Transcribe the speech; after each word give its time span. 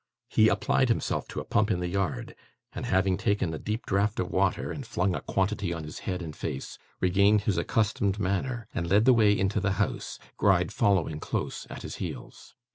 He 0.29 0.47
applied 0.47 0.89
himself 0.89 1.27
to 1.27 1.39
a 1.41 1.45
pump 1.45 1.69
in 1.69 1.79
the 1.79 1.87
yard; 1.87 2.33
and, 2.73 2.87
having 2.87 3.17
taken 3.17 3.53
a 3.53 3.59
deep 3.59 3.85
draught 3.85 4.19
of 4.19 4.31
water 4.31 4.71
and 4.71 4.83
flung 4.83 5.13
a 5.13 5.21
quantity 5.21 5.71
on 5.73 5.83
his 5.83 5.99
head 6.09 6.23
and 6.23 6.35
face, 6.35 6.79
regained 6.99 7.41
his 7.41 7.55
accustomed 7.59 8.17
manner 8.17 8.67
and 8.73 8.89
led 8.89 9.05
the 9.05 9.13
way 9.13 9.37
into 9.37 9.59
the 9.59 9.73
house: 9.73 10.17
Gride 10.37 10.73
following 10.73 11.19
close 11.19 11.67
at 11.69 11.83
his 11.83 11.97
heels. 11.97 12.55